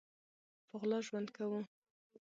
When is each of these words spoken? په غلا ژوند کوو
په 0.69 0.75
غلا 0.81 0.99
ژوند 1.07 1.27
کوو 1.35 1.59